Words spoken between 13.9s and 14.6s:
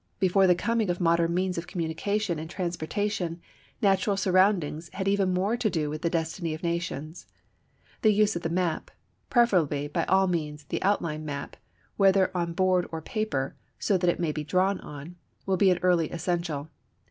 that it may be